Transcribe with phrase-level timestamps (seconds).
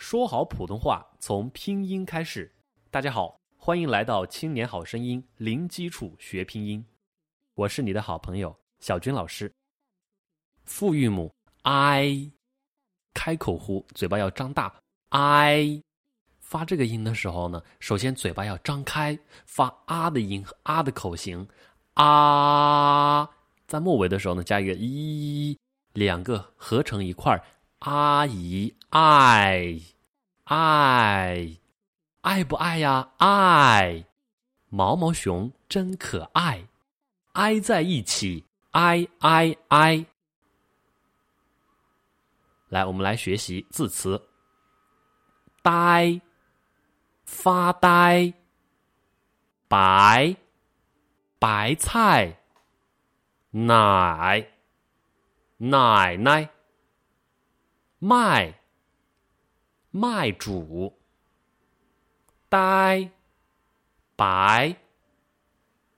[0.00, 2.50] 说好普通话从拼音开始。
[2.90, 6.82] 大家好，欢迎来到《青年好声音》，零基础学拼音。
[7.54, 9.52] 我是你的好朋友小军老师。
[10.64, 11.30] 复韵母
[11.64, 12.32] i，
[13.12, 14.74] 开口呼，嘴巴要张大。
[15.10, 15.82] i，
[16.40, 21.46] 发这个音的时候呢，首先嘴巴要张开，发啊的音啊的口型。
[21.92, 23.28] 啊，
[23.66, 25.58] 在末尾的时候呢，加一个一，
[25.92, 27.44] 两个合成一块儿。
[27.80, 29.78] 阿姨爱，
[30.44, 31.56] 爱，
[32.22, 33.10] 爱不爱呀？
[33.18, 34.06] 爱，
[34.68, 36.66] 毛毛熊真可爱，
[37.32, 40.06] 挨在一起，挨挨挨。
[42.68, 44.28] 来，我们来学习字词：
[45.62, 46.20] 呆，
[47.24, 48.32] 发呆，
[49.68, 50.36] 白。
[51.38, 52.38] 白菜，
[53.50, 54.46] 奶，
[55.56, 56.50] 奶奶，
[58.02, 58.54] 卖，
[59.90, 60.98] 卖煮，
[62.48, 63.10] 呆，
[64.16, 64.74] 白，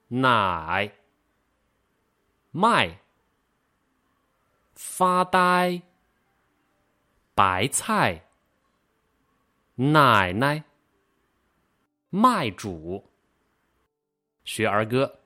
[0.09, 0.93] 奶，
[2.51, 2.99] 卖，
[4.75, 5.83] 发呆，
[7.37, 8.25] 白菜，
[9.77, 10.65] 奶奶，
[12.11, 13.09] 卖主，
[14.43, 15.21] 学儿歌。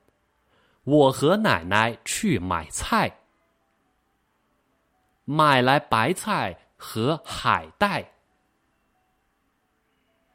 [0.85, 3.21] 我和奶奶去买菜，
[5.25, 8.13] 买来白菜和海带。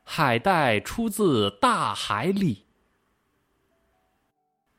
[0.04, 2.66] 海带出自大海里，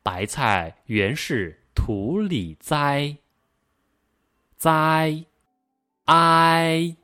[0.02, 3.16] 白菜原是土里栽。
[4.56, 5.24] 栽，
[6.04, 6.96] 哀，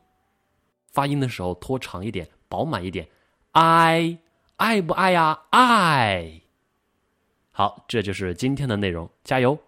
[0.92, 3.08] 发音的时候拖长一点，饱满一点。
[3.52, 4.18] 哀，
[4.56, 5.44] 爱不爱呀？
[5.50, 6.42] 爱。
[7.50, 9.58] 好，这就是今天的内容，加油！